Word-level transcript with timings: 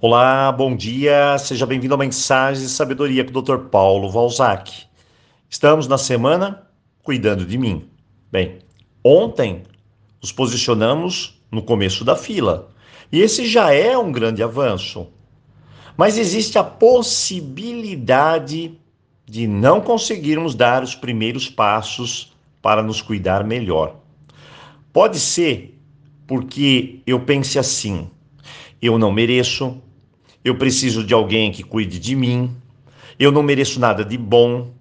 Olá, 0.00 0.52
bom 0.52 0.76
dia, 0.76 1.36
seja 1.38 1.66
bem-vindo 1.66 1.92
a 1.92 1.96
Mensagem 1.96 2.62
de 2.62 2.68
Sabedoria 2.68 3.24
com 3.24 3.36
o 3.36 3.42
Dr. 3.42 3.68
Paulo 3.68 4.08
Valzac. 4.08 4.84
Estamos 5.50 5.88
na 5.88 5.98
semana 5.98 6.68
Cuidando 7.02 7.44
de 7.44 7.58
Mim. 7.58 7.90
Bem, 8.30 8.60
ontem 9.02 9.64
nos 10.22 10.30
posicionamos 10.30 11.42
no 11.50 11.62
começo 11.62 12.04
da 12.04 12.14
fila 12.14 12.68
e 13.10 13.20
esse 13.20 13.44
já 13.44 13.72
é 13.72 13.98
um 13.98 14.12
grande 14.12 14.40
avanço. 14.40 15.08
Mas 15.96 16.16
existe 16.16 16.60
a 16.60 16.62
possibilidade 16.62 18.78
de 19.26 19.48
não 19.48 19.80
conseguirmos 19.80 20.54
dar 20.54 20.84
os 20.84 20.94
primeiros 20.94 21.50
passos 21.50 22.32
para 22.62 22.84
nos 22.84 23.02
cuidar 23.02 23.42
melhor. 23.42 23.96
Pode 24.92 25.18
ser 25.18 25.76
porque 26.24 27.00
eu 27.04 27.18
pense 27.18 27.58
assim: 27.58 28.08
eu 28.80 28.96
não 28.96 29.10
mereço, 29.10 29.82
eu 30.48 30.56
preciso 30.56 31.04
de 31.04 31.12
alguém 31.14 31.52
que 31.52 31.62
cuide 31.62 31.98
de 31.98 32.16
mim, 32.16 32.56
eu 33.18 33.30
não 33.30 33.42
mereço 33.42 33.78
nada 33.78 34.04
de 34.04 34.16
bom. 34.16 34.72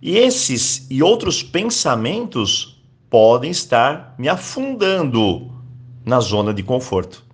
E 0.00 0.16
esses 0.18 0.86
e 0.90 1.02
outros 1.02 1.42
pensamentos 1.42 2.82
podem 3.08 3.50
estar 3.50 4.14
me 4.18 4.28
afundando 4.28 5.50
na 6.04 6.20
zona 6.20 6.52
de 6.52 6.62
conforto. 6.62 7.24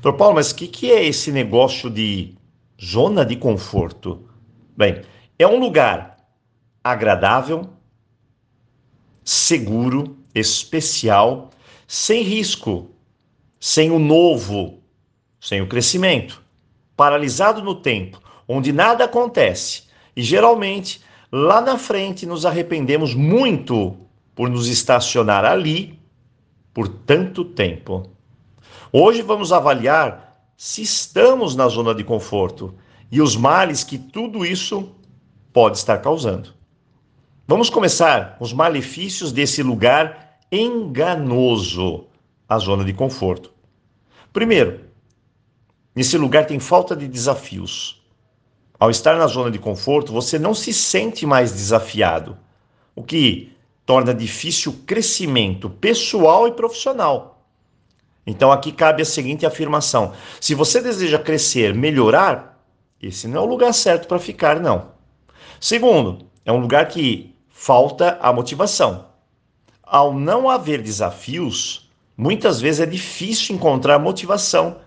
Doutor 0.00 0.16
Paulo, 0.16 0.34
mas 0.36 0.52
o 0.52 0.54
que, 0.54 0.68
que 0.68 0.92
é 0.92 1.04
esse 1.04 1.32
negócio 1.32 1.90
de 1.90 2.34
zona 2.80 3.24
de 3.24 3.34
conforto? 3.34 4.28
Bem, 4.76 5.02
é 5.38 5.46
um 5.46 5.58
lugar 5.58 6.16
agradável, 6.84 7.68
seguro, 9.24 10.16
especial, 10.34 11.50
sem 11.86 12.22
risco, 12.22 12.90
sem 13.58 13.90
o 13.90 13.98
novo, 13.98 14.80
sem 15.40 15.60
o 15.60 15.66
crescimento 15.66 16.47
paralisado 16.98 17.62
no 17.62 17.76
tempo, 17.76 18.20
onde 18.48 18.72
nada 18.72 19.04
acontece. 19.04 19.84
E 20.16 20.22
geralmente, 20.22 21.00
lá 21.30 21.60
na 21.60 21.78
frente, 21.78 22.26
nos 22.26 22.44
arrependemos 22.44 23.14
muito 23.14 23.96
por 24.34 24.50
nos 24.50 24.66
estacionar 24.66 25.44
ali 25.44 25.96
por 26.74 26.88
tanto 26.88 27.44
tempo. 27.44 28.10
Hoje 28.92 29.22
vamos 29.22 29.52
avaliar 29.52 30.42
se 30.56 30.82
estamos 30.82 31.54
na 31.54 31.68
zona 31.68 31.94
de 31.94 32.02
conforto 32.02 32.74
e 33.12 33.22
os 33.22 33.36
males 33.36 33.84
que 33.84 33.96
tudo 33.96 34.44
isso 34.44 34.90
pode 35.52 35.78
estar 35.78 35.98
causando. 35.98 36.52
Vamos 37.46 37.70
começar 37.70 38.36
com 38.38 38.44
os 38.44 38.52
malefícios 38.52 39.30
desse 39.30 39.62
lugar 39.62 40.40
enganoso, 40.50 42.06
a 42.48 42.58
zona 42.58 42.84
de 42.84 42.92
conforto. 42.92 43.52
Primeiro, 44.32 44.87
Nesse 45.98 46.16
lugar 46.16 46.46
tem 46.46 46.60
falta 46.60 46.94
de 46.94 47.08
desafios. 47.08 48.00
Ao 48.78 48.88
estar 48.88 49.18
na 49.18 49.26
zona 49.26 49.50
de 49.50 49.58
conforto, 49.58 50.12
você 50.12 50.38
não 50.38 50.54
se 50.54 50.72
sente 50.72 51.26
mais 51.26 51.50
desafiado, 51.50 52.38
o 52.94 53.02
que 53.02 53.52
torna 53.84 54.14
difícil 54.14 54.70
o 54.70 54.76
crescimento 54.84 55.68
pessoal 55.68 56.46
e 56.46 56.52
profissional. 56.52 57.44
Então 58.24 58.52
aqui 58.52 58.70
cabe 58.70 59.02
a 59.02 59.04
seguinte 59.04 59.44
afirmação: 59.44 60.12
se 60.40 60.54
você 60.54 60.80
deseja 60.80 61.18
crescer, 61.18 61.74
melhorar, 61.74 62.62
esse 63.02 63.26
não 63.26 63.40
é 63.40 63.44
o 63.44 63.48
lugar 63.48 63.74
certo 63.74 64.06
para 64.06 64.20
ficar, 64.20 64.60
não. 64.60 64.92
Segundo, 65.60 66.26
é 66.44 66.52
um 66.52 66.60
lugar 66.60 66.86
que 66.86 67.34
falta 67.48 68.16
a 68.22 68.32
motivação. 68.32 69.06
Ao 69.82 70.14
não 70.14 70.48
haver 70.48 70.80
desafios, 70.80 71.90
muitas 72.16 72.60
vezes 72.60 72.82
é 72.82 72.86
difícil 72.86 73.56
encontrar 73.56 73.98
motivação 73.98 74.86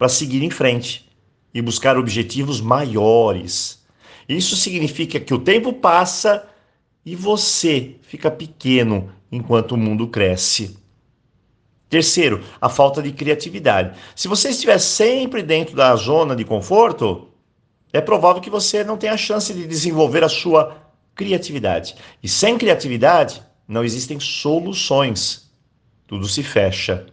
para 0.00 0.08
seguir 0.08 0.42
em 0.42 0.48
frente 0.48 1.06
e 1.52 1.60
buscar 1.60 1.98
objetivos 1.98 2.58
maiores. 2.58 3.84
Isso 4.26 4.56
significa 4.56 5.20
que 5.20 5.34
o 5.34 5.38
tempo 5.38 5.74
passa 5.74 6.48
e 7.04 7.14
você 7.14 7.96
fica 8.00 8.30
pequeno 8.30 9.12
enquanto 9.30 9.72
o 9.72 9.76
mundo 9.76 10.08
cresce. 10.08 10.78
Terceiro, 11.90 12.42
a 12.58 12.70
falta 12.70 13.02
de 13.02 13.12
criatividade. 13.12 13.94
Se 14.16 14.26
você 14.26 14.48
estiver 14.48 14.78
sempre 14.78 15.42
dentro 15.42 15.76
da 15.76 15.94
zona 15.96 16.34
de 16.34 16.46
conforto, 16.46 17.28
é 17.92 18.00
provável 18.00 18.40
que 18.40 18.48
você 18.48 18.82
não 18.82 18.96
tenha 18.96 19.12
a 19.12 19.18
chance 19.18 19.52
de 19.52 19.66
desenvolver 19.66 20.24
a 20.24 20.30
sua 20.30 20.78
criatividade. 21.14 21.94
E 22.22 22.28
sem 22.28 22.56
criatividade, 22.56 23.42
não 23.68 23.84
existem 23.84 24.18
soluções. 24.18 25.50
Tudo 26.06 26.26
se 26.26 26.42
fecha. 26.42 27.04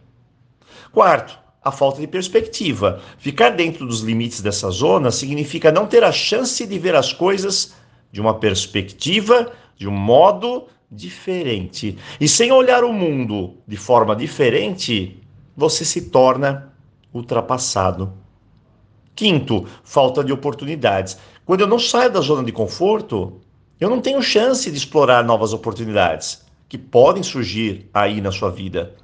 Quarto, 0.93 1.46
a 1.67 1.71
falta 1.71 1.99
de 1.99 2.07
perspectiva. 2.07 3.01
Ficar 3.17 3.49
dentro 3.49 3.85
dos 3.85 4.01
limites 4.01 4.41
dessa 4.41 4.69
zona 4.69 5.11
significa 5.11 5.71
não 5.71 5.85
ter 5.85 6.03
a 6.03 6.11
chance 6.11 6.65
de 6.65 6.79
ver 6.79 6.95
as 6.95 7.11
coisas 7.11 7.73
de 8.11 8.21
uma 8.21 8.35
perspectiva, 8.35 9.51
de 9.75 9.87
um 9.87 9.91
modo 9.91 10.67
diferente. 10.89 11.97
E 12.19 12.27
sem 12.27 12.51
olhar 12.51 12.83
o 12.83 12.93
mundo 12.93 13.55
de 13.67 13.75
forma 13.75 14.15
diferente, 14.15 15.21
você 15.55 15.83
se 15.83 16.09
torna 16.09 16.73
ultrapassado. 17.13 18.13
Quinto, 19.13 19.65
falta 19.83 20.23
de 20.23 20.31
oportunidades. 20.31 21.17
Quando 21.45 21.61
eu 21.61 21.67
não 21.67 21.79
saio 21.79 22.11
da 22.11 22.21
zona 22.21 22.43
de 22.43 22.51
conforto, 22.51 23.41
eu 23.79 23.89
não 23.89 23.99
tenho 23.99 24.21
chance 24.21 24.71
de 24.71 24.77
explorar 24.77 25.23
novas 25.23 25.51
oportunidades 25.51 26.45
que 26.69 26.77
podem 26.77 27.23
surgir 27.23 27.89
aí 27.93 28.21
na 28.21 28.31
sua 28.31 28.51
vida. 28.51 28.95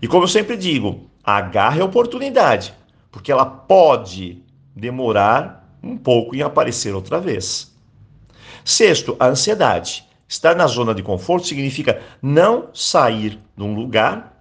E 0.00 0.06
como 0.06 0.24
eu 0.24 0.28
sempre 0.28 0.56
digo, 0.56 1.10
agarre 1.26 1.80
a 1.80 1.84
oportunidade, 1.84 2.72
porque 3.10 3.32
ela 3.32 3.44
pode 3.44 4.40
demorar 4.74 5.76
um 5.82 5.98
pouco 5.98 6.36
em 6.36 6.42
aparecer 6.42 6.94
outra 6.94 7.18
vez. 7.18 7.74
Sexto, 8.64 9.16
a 9.18 9.26
ansiedade. 9.26 10.06
Estar 10.28 10.54
na 10.54 10.66
zona 10.66 10.94
de 10.94 11.02
conforto 11.02 11.46
significa 11.46 12.00
não 12.22 12.68
sair 12.72 13.40
de 13.56 13.62
um 13.62 13.74
lugar 13.74 14.40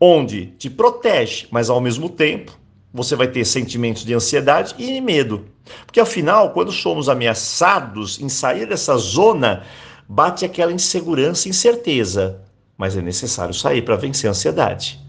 onde 0.00 0.46
te 0.58 0.68
protege, 0.68 1.46
mas 1.50 1.70
ao 1.70 1.80
mesmo 1.80 2.08
tempo 2.08 2.58
você 2.92 3.16
vai 3.16 3.26
ter 3.26 3.44
sentimentos 3.44 4.04
de 4.04 4.14
ansiedade 4.14 4.74
e 4.78 5.00
medo. 5.00 5.46
Porque 5.84 6.00
afinal, 6.00 6.50
quando 6.50 6.70
somos 6.70 7.08
ameaçados 7.08 8.20
em 8.20 8.28
sair 8.28 8.66
dessa 8.66 8.96
zona, 8.96 9.64
bate 10.08 10.44
aquela 10.44 10.72
insegurança 10.72 11.48
e 11.48 11.50
incerteza. 11.50 12.40
Mas 12.76 12.96
é 12.96 13.02
necessário 13.02 13.54
sair 13.54 13.82
para 13.82 13.96
vencer 13.96 14.28
a 14.28 14.30
ansiedade. 14.30 15.04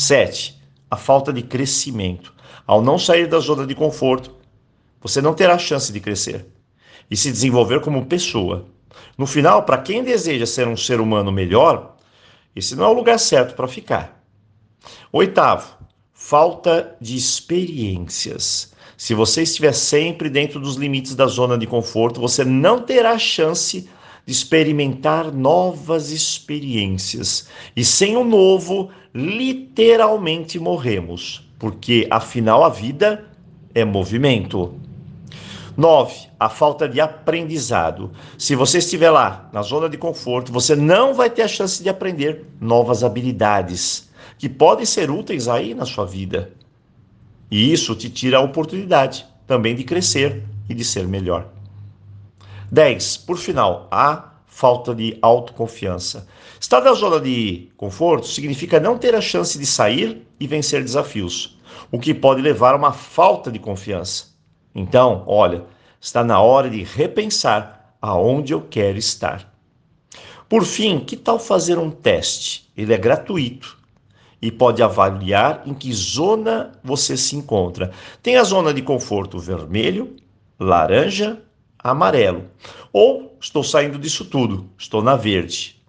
7. 0.00 0.58
A 0.90 0.96
falta 0.96 1.30
de 1.30 1.42
crescimento. 1.42 2.32
Ao 2.66 2.80
não 2.80 2.98
sair 2.98 3.26
da 3.26 3.38
zona 3.38 3.66
de 3.66 3.74
conforto, 3.74 4.34
você 4.98 5.20
não 5.20 5.34
terá 5.34 5.58
chance 5.58 5.92
de 5.92 6.00
crescer 6.00 6.46
e 7.10 7.16
se 7.16 7.30
desenvolver 7.30 7.80
como 7.82 8.06
pessoa. 8.06 8.66
No 9.18 9.26
final, 9.26 9.64
para 9.64 9.76
quem 9.76 10.02
deseja 10.02 10.46
ser 10.46 10.66
um 10.66 10.76
ser 10.76 11.02
humano 11.02 11.30
melhor, 11.30 11.96
esse 12.56 12.74
não 12.74 12.84
é 12.86 12.88
o 12.88 12.94
lugar 12.94 13.18
certo 13.18 13.54
para 13.54 13.68
ficar. 13.68 14.24
Oitavo, 15.12 15.76
falta 16.14 16.96
de 16.98 17.14
experiências. 17.14 18.72
Se 18.96 19.12
você 19.12 19.42
estiver 19.42 19.74
sempre 19.74 20.30
dentro 20.30 20.58
dos 20.58 20.76
limites 20.76 21.14
da 21.14 21.26
zona 21.26 21.58
de 21.58 21.66
conforto, 21.66 22.20
você 22.20 22.42
não 22.42 22.80
terá 22.80 23.18
chance 23.18 23.82
de 23.82 23.99
experimentar 24.32 25.32
novas 25.32 26.10
experiências. 26.10 27.48
E 27.76 27.84
sem 27.84 28.16
o 28.16 28.24
novo, 28.24 28.90
literalmente 29.14 30.58
morremos, 30.58 31.48
porque 31.58 32.06
afinal 32.10 32.64
a 32.64 32.68
vida 32.68 33.26
é 33.74 33.84
movimento. 33.84 34.74
9. 35.76 36.28
A 36.38 36.48
falta 36.48 36.88
de 36.88 37.00
aprendizado. 37.00 38.12
Se 38.36 38.54
você 38.54 38.78
estiver 38.78 39.10
lá, 39.10 39.48
na 39.52 39.62
zona 39.62 39.88
de 39.88 39.96
conforto, 39.96 40.52
você 40.52 40.76
não 40.76 41.14
vai 41.14 41.30
ter 41.30 41.42
a 41.42 41.48
chance 41.48 41.82
de 41.82 41.88
aprender 41.88 42.44
novas 42.60 43.02
habilidades 43.02 44.10
que 44.38 44.48
podem 44.48 44.84
ser 44.84 45.10
úteis 45.10 45.48
aí 45.48 45.74
na 45.74 45.84
sua 45.86 46.04
vida. 46.04 46.52
E 47.50 47.72
isso 47.72 47.94
te 47.94 48.08
tira 48.08 48.38
a 48.38 48.42
oportunidade 48.42 49.26
também 49.46 49.74
de 49.74 49.84
crescer 49.84 50.42
e 50.68 50.74
de 50.74 50.84
ser 50.84 51.06
melhor. 51.06 51.48
10. 52.70 53.16
Por 53.18 53.36
final, 53.36 53.88
a 53.90 54.30
falta 54.46 54.94
de 54.94 55.18
autoconfiança. 55.22 56.26
Estar 56.60 56.82
na 56.82 56.92
zona 56.92 57.18
de 57.18 57.68
conforto 57.76 58.26
significa 58.26 58.78
não 58.78 58.98
ter 58.98 59.14
a 59.14 59.20
chance 59.20 59.58
de 59.58 59.66
sair 59.66 60.26
e 60.38 60.46
vencer 60.46 60.82
desafios, 60.82 61.58
o 61.90 61.98
que 61.98 62.12
pode 62.12 62.42
levar 62.42 62.74
a 62.74 62.76
uma 62.76 62.92
falta 62.92 63.50
de 63.50 63.58
confiança. 63.58 64.26
Então, 64.74 65.24
olha, 65.26 65.64
está 66.00 66.22
na 66.22 66.40
hora 66.40 66.68
de 66.68 66.82
repensar 66.82 67.96
aonde 68.00 68.52
eu 68.52 68.60
quero 68.60 68.98
estar. 68.98 69.52
Por 70.48 70.64
fim, 70.64 71.00
que 71.00 71.16
tal 71.16 71.38
fazer 71.38 71.78
um 71.78 71.90
teste? 71.90 72.70
Ele 72.76 72.92
é 72.92 72.98
gratuito 72.98 73.78
e 74.42 74.50
pode 74.50 74.82
avaliar 74.82 75.62
em 75.66 75.74
que 75.74 75.92
zona 75.92 76.72
você 76.82 77.16
se 77.16 77.36
encontra. 77.36 77.90
Tem 78.22 78.36
a 78.36 78.44
zona 78.44 78.72
de 78.72 78.82
conforto 78.82 79.38
vermelho, 79.38 80.16
laranja 80.58 81.40
amarelo. 81.82 82.50
Ou 82.92 83.36
estou 83.40 83.64
saindo 83.64 83.98
disso 83.98 84.24
tudo, 84.24 84.70
estou 84.78 85.02
na 85.02 85.16
verde. 85.16 85.80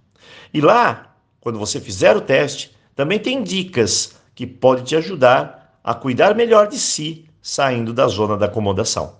E 0.53 0.61
lá, 0.61 1.15
quando 1.39 1.59
você 1.59 1.79
fizer 1.79 2.15
o 2.15 2.21
teste, 2.21 2.75
também 2.95 3.19
tem 3.19 3.43
dicas 3.43 4.15
que 4.35 4.45
podem 4.45 4.83
te 4.83 4.95
ajudar 4.95 5.79
a 5.83 5.93
cuidar 5.93 6.35
melhor 6.35 6.67
de 6.67 6.77
si, 6.77 7.25
saindo 7.41 7.93
da 7.93 8.07
zona 8.07 8.37
da 8.37 8.45
acomodação. 8.45 9.15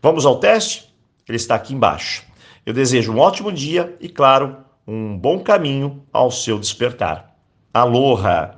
Vamos 0.00 0.24
ao 0.24 0.38
teste? 0.38 0.94
Ele 1.28 1.36
está 1.36 1.54
aqui 1.54 1.74
embaixo. 1.74 2.24
Eu 2.64 2.72
desejo 2.72 3.12
um 3.12 3.18
ótimo 3.18 3.50
dia 3.50 3.96
e, 4.00 4.08
claro, 4.08 4.58
um 4.86 5.18
bom 5.18 5.40
caminho 5.40 6.04
ao 6.12 6.30
seu 6.30 6.58
despertar. 6.58 7.34
Aloha! 7.72 8.57